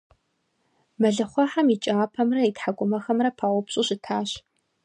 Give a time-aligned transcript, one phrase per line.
[0.99, 4.29] Мэлыхъуэхьэм и кӀапэмрэ и тхьэкӀумэхэмрэ паупщӀу щытащ.